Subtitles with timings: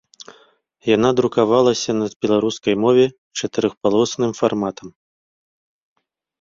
[0.95, 3.05] Яна друкавалася на беларускай мове
[3.37, 4.87] чатырохпалосным фарматам.